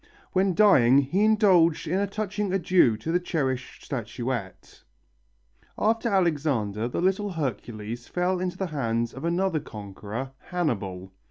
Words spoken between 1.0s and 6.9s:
indulged in a touching adieu to the cherished statuette. After Alexander,